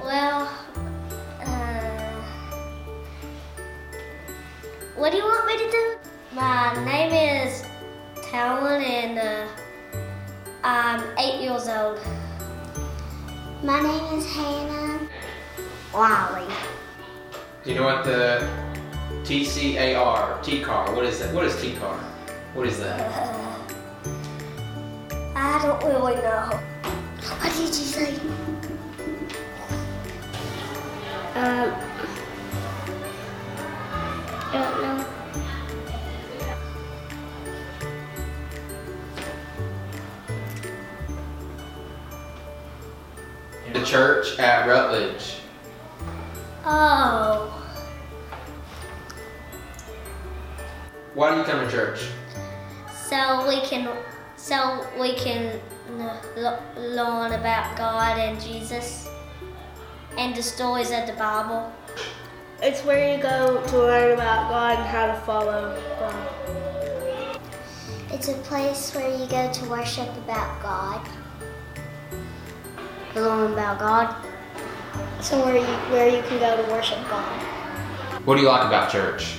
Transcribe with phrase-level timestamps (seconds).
[0.00, 0.48] Well,
[1.40, 2.22] uh,
[4.96, 5.96] what do you want me to do?
[6.32, 7.64] My name is
[8.22, 9.46] Talon and uh,
[10.62, 12.00] I'm eight years old.
[13.62, 15.08] My name is Hannah
[15.92, 16.52] Wiley.
[17.64, 18.48] Do you know what the
[19.24, 21.34] TCAR, T-car, what is that?
[21.34, 21.96] What is T-car?
[22.54, 23.00] What is that?
[23.00, 23.54] Uh,
[25.36, 26.60] I don't really know.
[27.40, 28.14] What did you say?
[31.34, 31.74] Um,
[34.52, 35.06] don't know.
[43.72, 45.36] The church at Rutledge.
[46.64, 47.50] Oh,
[51.14, 52.08] Why do you come to church?
[53.08, 53.96] so we can,
[54.36, 55.60] so we can
[56.76, 59.08] learn about God and Jesus
[60.16, 61.72] and the stories of the Bible.
[62.62, 67.38] It's where you go to learn about God and how to follow God.
[68.10, 71.08] It's a place where you go to worship about God.
[73.14, 74.16] To learn about God.
[75.20, 77.42] Somewhere you, where you can go to worship God.
[78.24, 79.36] What do you like about church?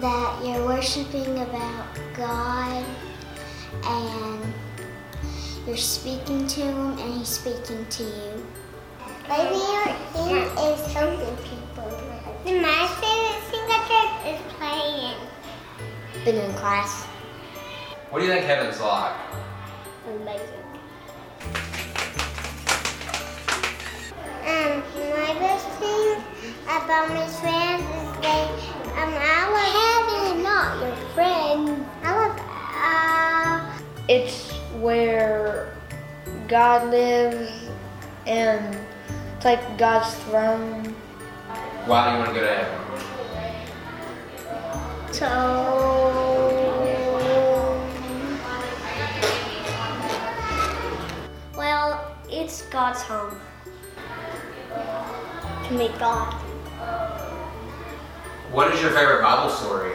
[0.00, 2.84] That you're worshiping about God
[3.84, 4.54] and
[5.66, 8.46] you're speaking to Him and He's speaking to you.
[9.26, 11.90] My favorite thing is helping people.
[12.44, 15.16] My favorite thing at church is playing.
[16.26, 17.04] Been in class.
[18.10, 19.14] What do you think heaven's like?
[20.06, 20.64] Amazing.
[24.44, 24.82] Um,
[25.16, 26.22] my best thing
[26.66, 28.44] about my friends is they,
[28.92, 31.86] um, I love heaven, not your friends.
[32.02, 32.36] I love,
[32.76, 35.74] uh, It's where
[36.46, 37.50] God lives
[38.26, 38.76] and
[39.44, 40.84] it's like God's throne.
[41.84, 42.80] Why do you want to go to heaven?
[51.56, 53.38] Well, it's God's home.
[55.68, 56.32] to meet God.
[58.50, 59.92] What is your favorite Bible story?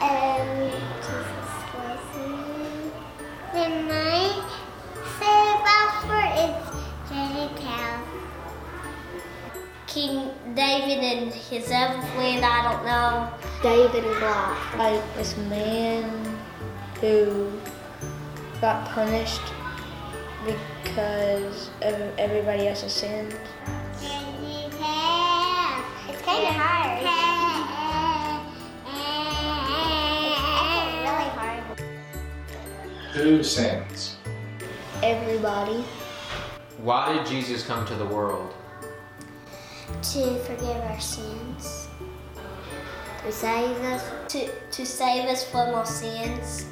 [0.00, 0.70] Um,
[10.94, 13.28] David and his other friend, I don't know.
[13.64, 14.78] David and Goliath.
[14.78, 16.38] Like this man
[17.00, 17.50] who
[18.60, 19.42] got punished
[20.44, 23.34] because of everybody else's sins.
[23.94, 24.70] Fairy
[26.08, 27.02] It's kind of hard.
[30.30, 31.80] It's really hard.
[33.14, 34.16] Who sins?
[35.02, 35.84] Everybody.
[36.78, 38.54] Why did Jesus come to the world?
[40.02, 41.88] To forgive our sins.
[43.24, 44.02] To save us.
[44.32, 46.66] To, to save us from our sins